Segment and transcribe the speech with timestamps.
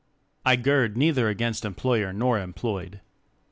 [0.43, 3.01] I gird neither against employer nor employed.